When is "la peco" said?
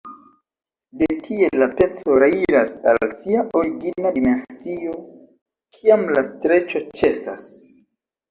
1.63-2.15